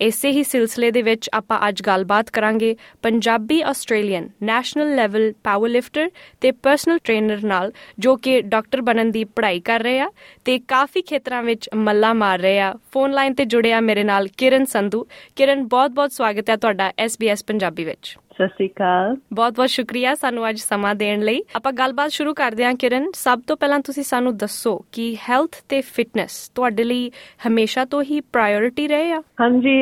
[0.00, 5.32] ਇਸੇ ਹੀ ਸਿਲਸਿਲੇ ਦੇ ਵਿੱਚ ਆਪਾਂ ਅੱਜ ਗੱਲਬਾਤ ਕਰਾਂਗੇ Punjabi Australian national level
[5.68, 10.10] powerlifter ਤੇ ਪਰਸਨਲ ਟ੍ਰੇਨਰ ਨਾਲ, ਜੋ ਕਿ ਡਾਕਟਰ ਬਣਨ ਦੀ ਪੜ੍ਹਾਈ ਕਰ ਰਹੇ ਆ
[10.44, 14.64] ਤੇ ਕਾਫੀ ਖੇਤਰਾਂ ਵਿੱਚ ਮੱਲਾ ਮਾਰ ਰਹੇ ਆ। ਫੋਨ ਲਾਈਨ ਤੇ ਜੁੜਿਆ ਮੇਰੇ ਨਾਲ ਕਿਰਨ
[14.64, 20.49] ਸੰਧੂ। ਕਿਰਨ, ਬਹੁਤ-ਬਹੁਤ ਸਵਾਗਤ ਹੈ ਤੁਹਾਡਾ SBS ਪੰਜਾਬੀ ਵਿੱਚ। ਸਤਿ ਸ਼੍ਰੀ ਅਕਾਲ ਬਹੁਤ-ਬਹੁਤ ਸ਼ੁਕਰੀਆ ਸਾਨੂੰ
[20.49, 24.35] ਅੱਜ ਸਮਾਂ ਦੇਣ ਲਈ ਆਪਾਂ ਗੱਲਬਾਤ ਸ਼ੁਰੂ ਕਰਦੇ ਹਾਂ ਕਿਰਨ ਸਭ ਤੋਂ ਪਹਿਲਾਂ ਤੁਸੀਂ ਸਾਨੂੰ
[24.37, 27.11] ਦੱਸੋ ਕਿ ਹੈਲਥ ਤੇ ਫਿਟਨੈਸ ਤੁਹਾਡੇ ਲਈ
[27.47, 29.75] ਹਮੇਸ਼ਾ ਤੋਂ ਹੀ ਪ੍ਰਾਇੋਰਟੀ ਰਹੇ ਆ ਹਾਂਜੀ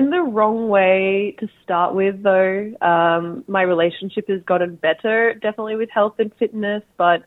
[0.00, 2.54] in the wrong way to start with though
[2.92, 3.26] um
[3.56, 7.26] my relationship has gotten better definitely with health and fitness but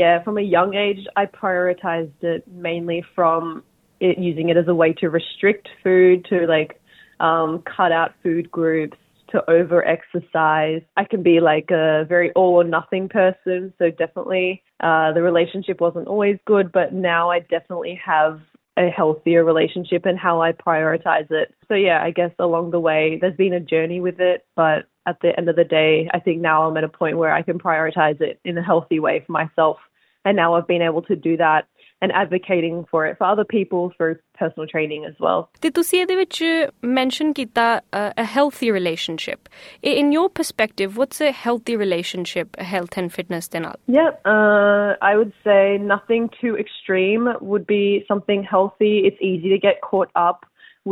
[0.00, 3.52] yeah from a young age I prioritized it mainly from
[4.00, 6.76] it using it as a way to restrict food to like
[7.20, 8.98] um cut out food groups
[9.29, 10.81] to over exercise.
[10.97, 13.73] I can be like a very all or nothing person.
[13.79, 18.41] So definitely uh, the relationship wasn't always good, but now I definitely have
[18.77, 21.53] a healthier relationship and how I prioritize it.
[21.67, 25.19] So yeah, I guess along the way there's been a journey with it, but at
[25.21, 27.59] the end of the day, I think now I'm at a point where I can
[27.59, 29.77] prioritize it in a healthy way for myself.
[30.25, 31.67] And now I've been able to do that
[32.02, 35.40] and advocating for it for other people through personal training as well.
[35.62, 36.42] ਤੇ ਤੁਸੀਂ ਇਹਦੇ ਵਿੱਚ
[36.98, 39.48] mention ਕੀਤਾ a healthy relationship.
[39.82, 43.76] In your perspective, what's a healthy relationship, health and fitness ਦੇ ਨਾਲ?
[43.98, 45.62] Yeah, uh, I would say
[45.94, 48.94] nothing too extreme would be something healthy.
[49.08, 50.40] It's easy to get caught up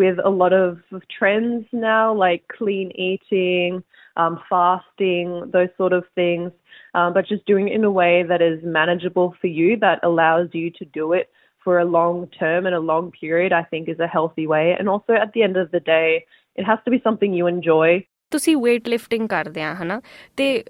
[0.01, 0.79] with a lot of
[1.19, 3.83] trends now, like clean eating,
[4.17, 6.53] um, fasting, those sort of things.
[6.95, 10.49] Um, but just doing it in a way that is manageable for you, that allows
[10.53, 11.31] you to do it
[11.65, 14.75] for a long term and a long period, I think is a healthy way.
[14.79, 16.25] And also at the end of the day,
[16.57, 18.05] it has to be something you enjoy.
[18.31, 20.01] ਤੁਸੀਂ weight lifting ਕਰਦੇ ਆ ਹਨਾ
[20.37, 20.65] ਤੇ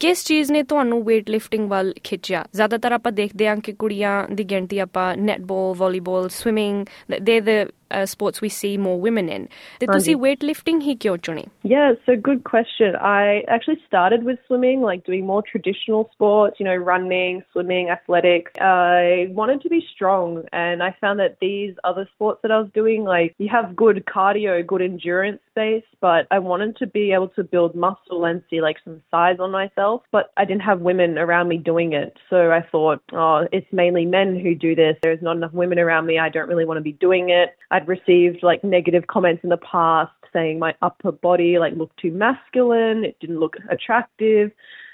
[0.00, 4.44] ਕਿਸ ਚੀਜ਼ ਨੇ ਤੁਹਾਨੂੰ weight lifting ਵੱਲ ਖਿੱਚਿਆ ਜ਼ਿਆਦਾਤਰ ਆਪਾਂ ਦੇਖਦੇ ਆ ਕਿ ਕੁੜੀਆਂ ਦੀ
[4.44, 6.84] ਗਿਣਤੀ ਆਪਾਂ netball volleyball swimming
[7.22, 7.58] ਦੇ the
[7.91, 9.49] uh, sports we see more women in.
[9.79, 11.49] Did you see weightlifting hi kyochuni?
[11.63, 12.95] Yeah, so good question.
[12.95, 18.51] I actually started with swimming, like doing more traditional sports, you know, running, swimming, athletics.
[18.59, 22.69] I wanted to be strong, and I found that these other sports that I was
[22.73, 27.29] doing, like you have good cardio, good endurance space, but I wanted to be able
[27.29, 31.17] to build muscle and see like some size on myself, but I didn't have women
[31.17, 32.17] around me doing it.
[32.29, 34.97] So I thought, oh, it's mainly men who do this.
[35.01, 36.19] There's not enough women around me.
[36.19, 37.55] I don't really want to be doing it.
[37.77, 42.11] I'd received, like, negative comments in the past saying my upper body like looked too
[42.11, 44.51] masculine, it didn't look attractive.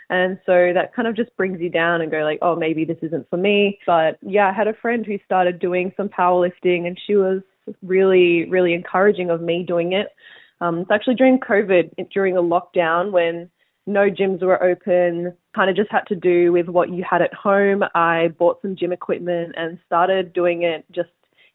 [0.09, 2.97] And so that kind of just brings you down and go like, oh, maybe this
[3.01, 3.79] isn't for me.
[3.85, 7.41] But yeah, I had a friend who started doing some powerlifting and she was
[7.81, 10.09] really, really encouraging of me doing it.
[10.61, 13.49] Um, it's actually during COVID, during a lockdown when
[13.85, 17.33] no gyms were open, kind of just had to do with what you had at
[17.33, 17.83] home.
[17.95, 21.09] I bought some gym equipment and started doing it just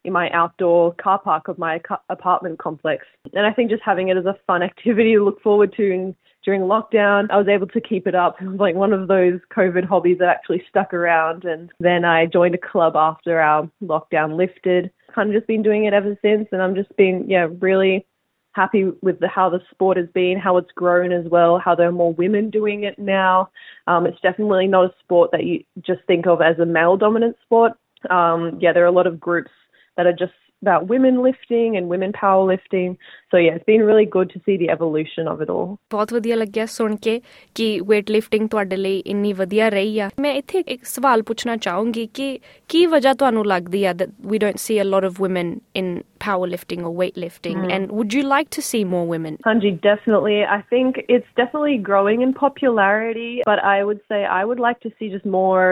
[0.09, 3.05] in my outdoor car park of my apartment complex.
[3.33, 6.15] And I think just having it as a fun activity to look forward to in,
[6.43, 8.37] during lockdown, I was able to keep it up.
[8.41, 11.45] It was like one of those COVID hobbies that actually stuck around.
[11.45, 14.91] And then I joined a club after our lockdown lifted.
[15.13, 16.47] Kind of just been doing it ever since.
[16.51, 18.05] And I'm just been, yeah, really
[18.53, 21.87] happy with the, how the sport has been, how it's grown as well, how there
[21.87, 23.49] are more women doing it now.
[23.85, 27.37] Um, it's definitely not a sport that you just think of as a male dominant
[27.43, 27.73] sport.
[28.09, 29.51] Um, yeah, there are a lot of groups
[29.98, 30.34] that are just
[30.64, 32.96] about women lifting and women powerlifting.
[33.30, 35.76] So yeah, it's been really good to see the evolution of it all.
[35.90, 37.20] ਬਹੁਤ ਵਧੀਆ ਲੱਗਿਆ ਸੁਣ ਕੇ
[37.54, 42.06] ਕਿ weight lifting ਤੁਹਾਡੇ ਲਈ ਇੰਨੀ ਵਧੀਆ ਰਹੀ ਆ ਮੈਂ ਇੱਥੇ ਇੱਕ ਸਵਾਲ ਪੁੱਛਣਾ ਚਾਹੂੰਗੀ
[42.14, 42.28] ਕਿ
[42.68, 45.94] ਕੀ ਵਜ੍ਹਾ ਤੁਹਾਨੂੰ ਲੱਗਦੀ ਆ that we don't see a lot of women in
[46.24, 47.72] powerlifting or weightlifting mm.
[47.76, 49.34] and would you like to see more women?
[49.46, 50.36] Hanji, definitely.
[50.58, 54.92] I think it's definitely growing in popularity, but I would say I would like to
[54.98, 55.66] see just more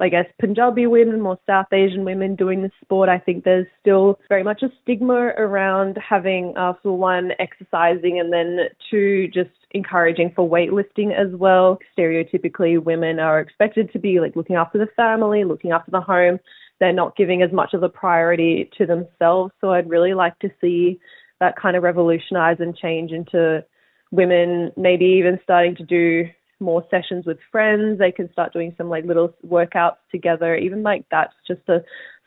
[0.00, 3.08] I guess, Punjabi women, more South Asian women doing the sport.
[3.08, 8.32] I think there's still very much a stigma around having, uh, for one, exercising, and
[8.32, 11.78] then two, just encouraging for weightlifting as well.
[11.96, 16.40] Stereotypically, women are expected to be like looking after the family, looking after the home.
[16.78, 19.52] They're not giving as much of a priority to themselves.
[19.60, 21.00] So I'd really like to see
[21.40, 23.64] that kind of revolutionize and change into
[24.10, 26.28] women maybe even starting to do
[26.60, 27.98] more sessions with friends.
[27.98, 30.56] They can start doing some like little workouts together.
[30.56, 31.78] Even like that's just a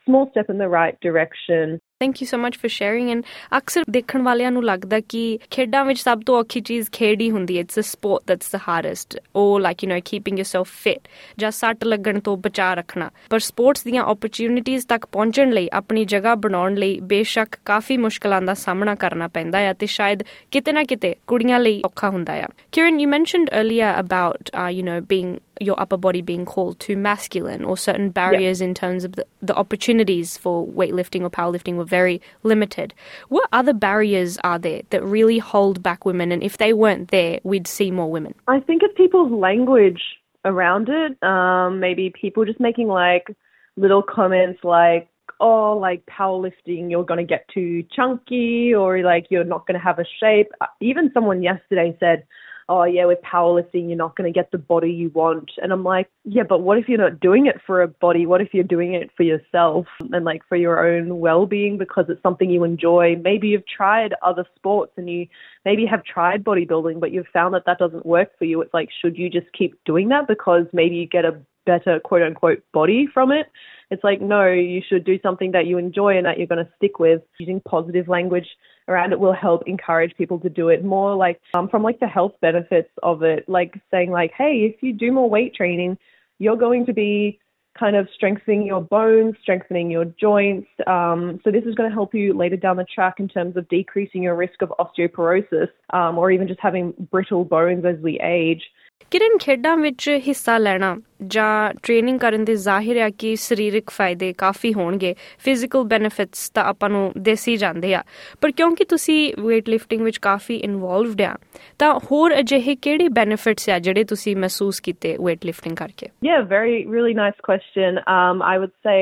[0.06, 1.82] small step in the right direction.
[2.02, 3.24] Thank you so much for sharing and
[3.58, 7.56] ਅਕਸਰ ਦੇਖਣ ਵਾਲਿਆਂ ਨੂੰ ਲੱਗਦਾ ਕਿ ਖੇਡਾਂ ਵਿੱਚ ਸਭ ਤੋਂ ਔਖੀ ਚੀਜ਼ ਖੇਡ ਹੀ ਹੁੰਦੀ
[7.56, 11.08] ਹੈ। It's a sport that's the hardest or like you نو keeping yourself fit
[11.40, 16.36] ਜਾਂ ਸੱਟ ਲੱਗਣ ਤੋਂ ਬਚਾ ਰੱਖਣਾ। ਪਰ ਸਪੋਰਟਸ ਦੀਆਂ ਓਪਰਚ्युनिटीज ਤੱਕ ਪਹੁੰਚਣ ਲਈ, ਆਪਣੀ ਜਗ੍ਹਾ
[16.46, 21.16] ਬਣਾਉਣ ਲਈ ਬੇਸ਼ੱਕ ਕਾਫੀ ਮੁਸ਼ਕਲਾਂ ਦਾ ਸਾਹਮਣਾ ਕਰਨਾ ਪੈਂਦਾ ਹੈ ਤੇ ਸ਼ਾਇਦ ਕਿਤੇ ਨਾ ਕਿਤੇ
[21.28, 25.98] ਕੁੜੀਆਂ ਲਈ ਔਖਾ ਹੁੰਦਾ ਹੈ। Kiran you mentioned earlier about you نو being your upper
[25.98, 30.66] body being called too masculine or certain barriers in terms of the, the opportunities for
[30.68, 32.94] weightlifting or powerlifting were very limited.
[33.28, 36.32] What other barriers are there that really hold back women?
[36.32, 38.34] And if they weren't there, we'd see more women.
[38.48, 40.02] I think it's people's language
[40.46, 41.22] around it.
[41.24, 43.28] Um, maybe people just making like
[43.76, 45.10] little comments like,
[45.40, 49.84] oh, like powerlifting, you're going to get too chunky or like you're not going to
[49.84, 50.52] have a shape.
[50.82, 52.26] Even someone yesterday said,
[52.70, 55.52] oh yeah, with powerlifting, you're not going to get the body you want.
[55.62, 58.26] And I'm like, yeah, but what if you're not doing it for a body?
[58.26, 62.22] What if you're doing it for yourself and like for your own well-being because it's
[62.22, 63.16] something you enjoy?
[63.22, 65.28] Maybe you've tried other sports and you
[65.66, 68.62] maybe have tried bodybuilding, but you've found that that doesn't work for you.
[68.62, 72.22] It's like, should you just keep doing that because maybe you get a better quote
[72.22, 73.48] unquote body from it?
[73.92, 76.72] It's like, no, you should do something that you enjoy and that you're going to
[76.76, 77.22] stick with.
[77.40, 78.46] Using positive language
[78.90, 82.08] around it will help encourage people to do it more like um, from like the
[82.08, 85.98] health benefits of it like saying like hey if you do more weight training
[86.40, 87.40] you're going to be
[87.78, 92.14] kind of strengthening your bones strengthening your joints um, so this is going to help
[92.14, 96.32] you later down the track in terms of decreasing your risk of osteoporosis um, or
[96.32, 98.64] even just having brittle bones as we age
[99.12, 100.96] Kiran ਖੇਡਾਂ ਵਿੱਚ ਹਿੱਸਾ ਲੈਣਾ
[101.28, 106.90] ਜਾਂ training ਕਰਨ ਦੇ ਜ਼ਾਹਿਰ ਹੈ ਕਿ ਸਰੀਰਕ ਫਾਇਦੇ ਕਾਫੀ ਹੋਣਗੇ ਫਿਜ਼ੀਕਲ ਬੈਨੀਫਿਟਸ ਤਾਂ ਆਪਾਂ
[106.90, 108.04] ਨੂੰ ਦੇਸੀ ਜਾਂਦੇ ਆ
[108.42, 111.36] ਪਰ ਕਿਉਂਕਿ ਤੁਸੀਂ weight lifting ਵਿੱਚ ਕਾਫੀ ਇਨਵੋਲਵਡ ਆ
[111.80, 116.78] ਤਾਂ ਹੋਰ ਅਜਿਹੇ ਕਿਹੜੇ ਬੈਨੀਫਿਟਸ ਆ ਜਿਹੜੇ ਤੁਸੀਂ ਮਹਿਸੂਸ ਕੀਤੇ weight lifting ਕਰਕੇ Yeah, very
[116.96, 118.00] really nice question.
[118.14, 119.02] Um I would say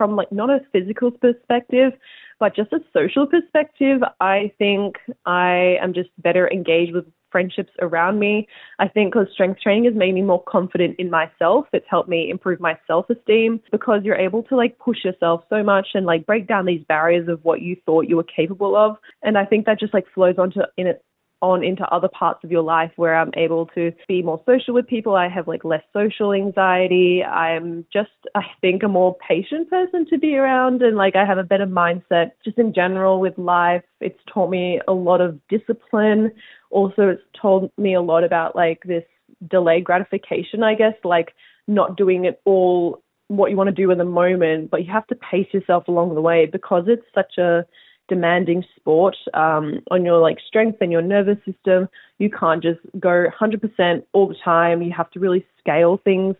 [0.00, 1.96] from like not a physical perspective
[2.40, 4.96] but just a social perspective, I think
[5.26, 8.46] I am just better engaged with friendships around me.
[8.78, 11.66] I think because strength training has made me more confident in myself.
[11.72, 15.64] It's helped me improve my self esteem because you're able to like push yourself so
[15.64, 18.98] much and like break down these barriers of what you thought you were capable of.
[19.24, 21.02] And I think that just like flows onto in it
[21.44, 24.86] on into other parts of your life where I'm able to be more social with
[24.86, 25.14] people.
[25.14, 27.22] I have like less social anxiety.
[27.22, 31.38] I'm just, I think, a more patient person to be around and like I have
[31.38, 33.82] a better mindset just in general with life.
[34.00, 36.32] It's taught me a lot of discipline.
[36.70, 39.04] Also, it's told me a lot about like this
[39.48, 41.34] delayed gratification, I guess, like
[41.66, 45.06] not doing it all what you want to do in the moment, but you have
[45.06, 47.64] to pace yourself along the way because it's such a
[48.08, 51.88] demanding sport um, on your like strength and your nervous system.
[52.18, 54.82] You can't just go 100% all the time.
[54.82, 56.36] You have to really scale things.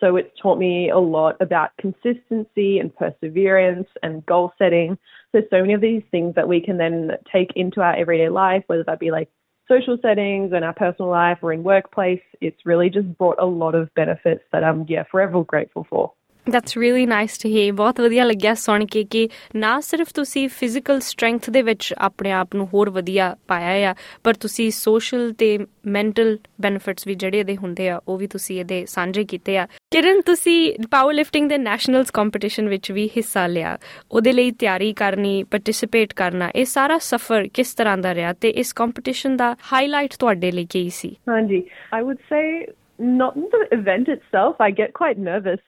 [0.00, 4.98] So it's taught me a lot about consistency and perseverance and goal setting.
[5.32, 8.64] So so many of these things that we can then take into our everyday life,
[8.66, 9.30] whether that be like
[9.68, 13.74] social settings and our personal life or in workplace, it's really just brought a lot
[13.74, 16.12] of benefits that I'm yeah forever grateful for.
[16.50, 21.00] That's really nice to hear ਬਹੁਤ ਵਧੀਆ ਲੱਗਿਆ ਸੁਣ ਕੇ ਕਿ ਨਾ ਸਿਰਫ ਤੁਸੀਂ physical
[21.00, 26.38] strength ਦੇ ਵਿੱਚ ਆਪਣੇ ਆਪ ਨੂੰ ਹੋਰ ਵਧੀਆ ਪਾਇਆ ਆ, ਪਰ ਤੁਸੀਂ ਸੋਸ਼ਲ ਤੇ ਮੈਂਟਲ
[26.60, 30.74] ਬੈਨੀਫਿਟਸ ਵੀ ਜਿਹੜੇ ਇਹਦੇ ਹੁੰਦੇ ਆ, ਉਹ ਵੀ ਤੁਸੀਂ ਇਹਦੇ ਸਾਂਝੇ ਕੀਤੇ ਆ। ਕਿਰਨ, ਤੁਸੀਂ
[30.90, 33.78] ਪਾਵਰ ਲਿਫਟਿੰਗ ਦੇ ਨੈਸ਼ਨਲਸ ਕੰਪੀਟੀਸ਼ਨ ਵਿੱਚ ਵੀ ਹਿੱਸਾ ਲਿਆ।
[34.12, 38.72] ਉਹਦੇ ਲਈ ਤਿਆਰੀ ਕਰਨੀ ਪਾਰਟਿਸਿਪੇਟ ਕਰਨਾ, ਇਹ ਸਾਰਾ ਸਫ਼ਰ ਕਿਸ ਤਰ੍ਹਾਂ ਦਾ ਰਿਹਾ ਤੇ ਇਸ
[38.72, 41.16] ਕੰਪੀਟੀਸ਼ਨ ਦਾ ਹਾਈਲਾਈਟ ਤੁਹਾਡੇ ਲਈ ਕੀ ਸੀ?
[41.28, 41.62] ਹਾਂਜੀ
[41.94, 42.66] I would say
[43.00, 44.60] not the event itself.
[44.64, 45.62] I get quite nervous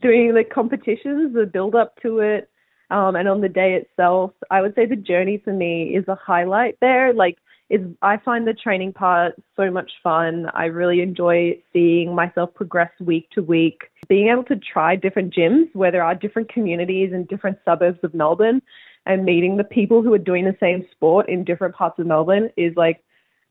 [0.00, 2.50] doing the competitions, the build up to it,
[2.90, 4.32] um, and on the day itself.
[4.50, 7.12] I would say the journey for me is a highlight there.
[7.12, 7.38] Like,
[7.68, 10.46] is I find the training part so much fun.
[10.54, 13.82] I really enjoy seeing myself progress week to week.
[14.08, 18.12] Being able to try different gyms where there are different communities and different suburbs of
[18.12, 18.60] Melbourne
[19.06, 22.50] and meeting the people who are doing the same sport in different parts of Melbourne
[22.56, 23.02] is like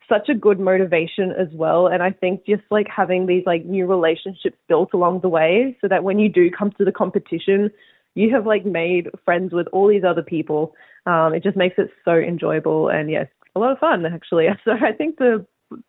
[0.09, 1.87] such a good motivation as well.
[1.87, 5.87] And I think just like having these like new relationships built along the way so
[5.87, 7.71] that when you do come to the competition,
[8.15, 10.73] you have like made friends with all these other people.
[11.05, 14.47] Um, it just makes it so enjoyable and yes, a lot of fun actually.
[14.65, 15.45] So I think the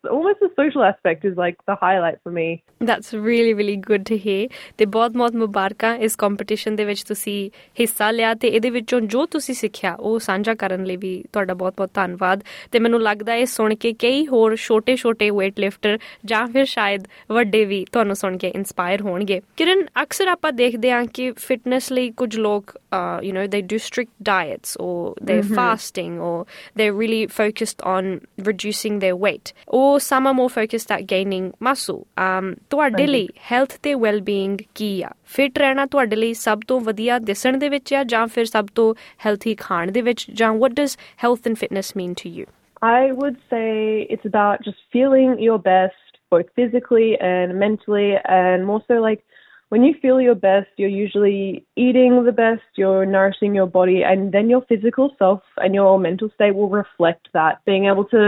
[0.08, 2.62] almost the social aspect is like the highlight for me.
[2.80, 4.48] That's really really good to hear.
[4.78, 7.38] ਤੇ ਬਹੁਤ-ਬਹੁਤ ਮੁਬਾਰਕਾਂ ਇਸ competition ਦੇ ਵਿੱਚ ਤੁਸੀਂ
[7.80, 11.90] ਹਿੱਸਾ ਲਿਆ ਤੇ ਇਹਦੇ ਵਿੱਚੋਂ ਜੋ ਤੁਸੀਂ ਸਿੱਖਿਆ ਉਹ ਸਾਂਝਾ ਕਰਨ ਲਈ ਵੀ ਤੁਹਾਡਾ ਬਹੁਤ-ਬਹੁਤ
[11.94, 17.06] ਧੰਨਵਾਦ ਤੇ ਮੈਨੂੰ ਲੱਗਦਾ ਇਹ ਸੁਣ ਕੇ ਕਈ ਹੋਰ ਛੋਟੇ-ਛੋਟੇ weight lifter ਜਾਂ ਫਿਰ ਸ਼ਾਇਦ
[17.30, 22.10] ਵੱਡੇ ਵੀ ਤੁਹਾਨੂੰ ਸੁਣ ਕੇ ਇਨਸਪਾਇਰ ਹੋਣਗੇ ਕਿਰਨ ਅਕਸਰ ਆਪਾਂ ਦੇਖਦੇ ਹਾਂ ਕਿ ਫਿਟਨੈਸ ਲਈ
[22.16, 22.76] ਕੁਝ ਲੋਕ
[23.22, 26.46] ਯੂ نو ਦੇ do strict diets or they're fasting or
[26.76, 28.10] they're really focused on
[28.40, 33.76] reducing their weight or some are more focused at gaining muscle um ਤੁਹਾਡੇ ਲਈ ਹੈਲਥ
[33.82, 38.04] ਤੇ ਵੈਲ-ਬੀਇੰਗ ਕੀ ਆ ਫਿਟ ਰਹਿਣਾ ਤੁਹਾਡੇ ਲਈ ਸਭ ਤੋਂ ਵਧੀਆ ਦਿਸਣ ਦੇ ਵਿੱਚ ਆ
[38.04, 38.94] ਜਾਂ ਫਿਰ ਸਭ ਤੋਂ
[39.26, 42.46] ਹੈਲਥੀ ਖਾਣ ਦੇ ਵਿੱਚ ਜਾਂ what does health and fitness mean to you
[42.82, 48.82] I would say it's about just feeling your best, both physically and mentally, and more
[48.88, 49.22] so like
[49.70, 54.31] when you feel your best, you're usually eating the best, you're nourishing your body, and
[54.31, 57.59] then your physical self and your mental state will reflect that.
[57.65, 58.21] Being able to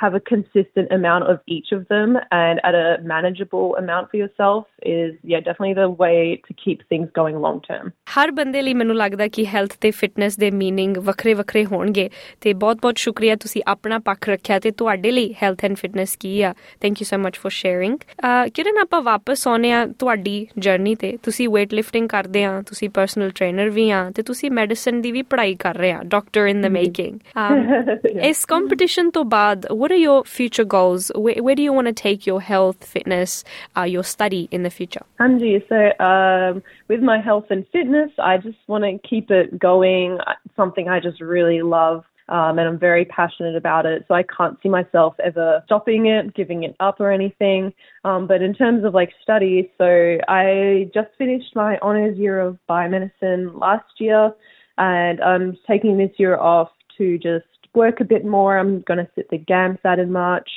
[0.00, 4.64] have a consistent amount of each of them and at a manageable amount for yourself
[4.94, 7.92] is, yeah, definitely the way to keep things going long term.
[8.16, 12.08] ਹਰ ਬੰਦੇ ਲਈ ਮੈਨੂੰ ਲੱਗਦਾ ਕਿ health ਤੇ fitness ਦੇ meaning ਵੱਖਰੇ-ਵੱਖਰੇ ਹੋਣਗੇ
[12.40, 16.52] ਤੇ ਬਹੁਤ-ਬਹੁਤ ਸ਼ੁਕਰੀਆ ਤੁਸੀਂ ਆਪਣਾ ਪੱਖ ਰੱਖਿਆ ਤੇ ਤੁਹਾਡੇ ਲਈ ਹੈਲਥ ਐਂਡ ਫਿਟਨੈਸ ਕੀ ਆ
[16.82, 17.98] thank you so much for sharing
[18.54, 23.29] Kiran ਆਪਾਂ ਵਾਪਸ ਆਉਨੇ ਆ ਤੁਹਾਡੀ ਜਰਨੀ ਤੇ ਤੁਸੀਂ weight lifting ਕਰਦੇ ਆ ਤੁਸੀਂ ਪਰਸਨਲ
[23.29, 26.65] ਟ੍ਰੇਨਰ ਵੀ ਆ ਤੇ ਤੁਸੀਂ ਮੈਡੀਸਿਨ ਦੀ ਵੀ ਪੜ੍ਹਾਈ ਕਰ ਰਹੇ ਆ ਡਾਕਟਰ ਇਨ ਦ
[26.71, 27.19] ਮੇਕਿੰਗ
[28.29, 31.95] ਇਸ ਕੰਪੀਟੀਸ਼ਨ ਤੋਂ ਬਾਅਦ what are your future goals where, where do you want to
[32.03, 33.35] take your health fitness
[33.79, 36.61] uh, your study in the future Anji, so um,
[36.93, 40.17] with my health and fitness I just want to keep it going
[40.55, 44.04] something I just really love um, and I'm very passionate about it.
[44.08, 47.72] So I can't see myself ever stopping it, giving it up or anything.
[48.04, 52.58] Um, but in terms of like study, so I just finished my honors year of
[52.68, 54.32] biomedicine last year,
[54.76, 58.58] and I'm taking this year off to just work a bit more.
[58.58, 60.48] I'm going to sit the GAMSAT in March.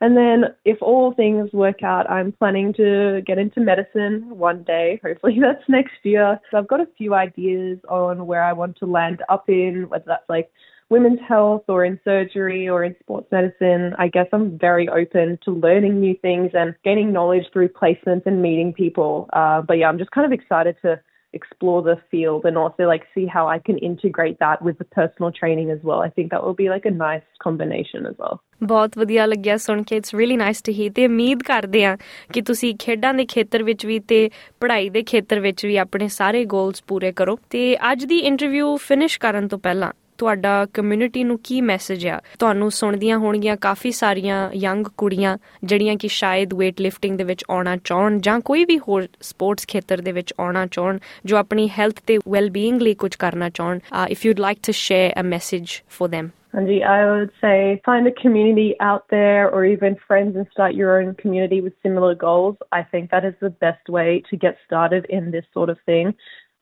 [0.00, 5.00] And then, if all things work out, I'm planning to get into medicine one day.
[5.02, 6.38] Hopefully, that's next year.
[6.50, 10.04] So, I've got a few ideas on where I want to land up in, whether
[10.06, 10.50] that's like
[10.89, 15.51] women's health or in surgery or in sports medicine, I guess I'm very open to
[15.51, 19.29] learning new things and gaining knowledge through placements and meeting people.
[19.33, 20.99] Uh, but yeah, I'm just kind of excited to
[21.33, 25.31] explore the field and also like see how I can integrate that with the personal
[25.31, 25.99] training as well.
[26.01, 28.39] I think that will be like a nice combination as well.
[28.67, 31.95] ਬਹੁਤ ਵਧੀਆ ਲੱਗਿਆ ਸੁਣ ਕੇ it's really nice to hear ਤੇ ਉਮੀਦ ਕਰਦੇ ਆ
[32.33, 34.29] ਕਿ ਤੁਸੀਂ ਖੇਡਾਂ ਦੇ ਖੇਤਰ ਵਿੱਚ ਵੀ ਤੇ
[34.61, 39.19] ਪੜ੍ਹਾਈ ਦੇ ਖੇਤਰ ਵਿੱਚ ਵੀ ਆਪਣੇ ਸਾਰੇ ਗੋਲਸ ਪੂਰੇ ਕਰੋ ਤੇ ਅੱਜ ਦੀ ਇੰਟਰਵਿਊ ਫਿਨਿਸ਼
[39.19, 44.86] ਕਰਨ ਤੋਂ ਪਹਿਲਾਂ ਤੁਹਾਡਾ ਕਮਿਊਨਿਟੀ ਨੂੰ ਕੀ ਮੈਸੇਜ ਆ ਤੁਹਾਨੂੰ ਸੁਣਦੀਆਂ ਹੋਣਗੀਆਂ ਕਾਫੀ ਸਾਰੀਆਂ ਯੰਗ
[44.96, 49.66] ਕੁੜੀਆਂ ਜਿਹੜੀਆਂ ਕਿ ਸ਼ਾਇਦ weight lifting ਦੇ ਵਿੱਚ ਆਉਣਾ ਚਾਹਣ ਜਾਂ ਕੋਈ ਵੀ ਹੋਰ ਸਪੋਰਟਸ
[49.68, 53.78] ਖੇਤਰ ਦੇ ਵਿੱਚ ਆਉਣਾ ਚਾਹਣ ਜੋ ਆਪਣੀ ਹੈਲਥ ਤੇ ਵੈਲ-ਬੀਇੰਗ ਲਈ ਕੁਝ ਕਰਨਾ ਚਾਹਣ
[54.08, 58.12] if you'd like to share a message for them Anji, I would say find a
[58.12, 62.56] community out there or even friends and start your own community with similar goals.
[62.70, 66.14] I think that is the best way to get started in this sort of thing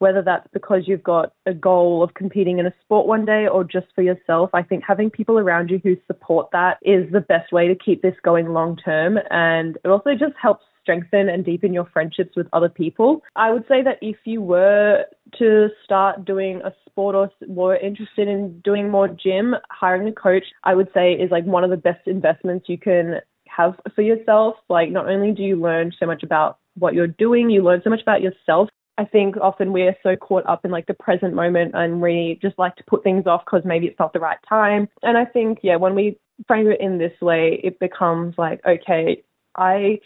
[0.03, 3.63] whether that's because you've got a goal of competing in a sport one day or
[3.63, 4.51] just for yourself.
[4.53, 8.03] I think having people around you who support that is the best way to keep
[8.03, 9.21] this going long term.
[9.31, 13.23] And it also just helps strengthen and deepen your friendships with other people.
[13.37, 15.05] I would say that if you were
[15.39, 20.47] to start doing a sport or were interested in doing more gym, hiring a coach,
[20.65, 24.57] I would say is like one of the best investments you can have for yourself.
[24.69, 27.91] Like, not only do you learn so much about what you're doing, you learn so
[27.91, 28.69] much about yourself
[28.99, 32.59] I think often we're so caught up in like the present moment and we just
[32.59, 34.89] like to put things off because maybe it's not the right time.
[35.03, 39.23] And I think, yeah, when we frame it in this way, it becomes like, okay,
[39.57, 40.01] I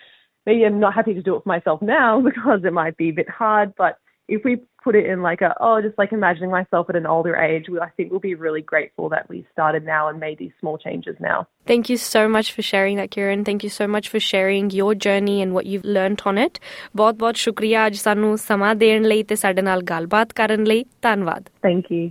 [0.45, 3.14] maybe I'm not happy to do it for myself now because it might be a
[3.14, 6.88] bit hard, but if we put it in like a, oh, just like imagining myself
[6.90, 10.21] at an older age, I think we'll be really grateful that we started now and
[10.26, 11.49] made these small changes now.
[11.66, 13.45] Thank you so much for sharing that, Kiran.
[13.45, 16.61] Thank you so much for sharing your journey and what you've learned on it.
[16.97, 21.49] ਬਹੁਤ ਬਹੁਤ ਸ਼ੁਕਰੀਆ ਅੱਜ sanu ਸਮਾਂ ਦੇਣ ਲਈ ਤੇ ਸਾਡੇ currently ਗੱਲਬਾਤ ਕਰਨ ਲਈ ਧੰਨਵਾਦ
[21.62, 22.11] ਥੈਂਕ ਯੂ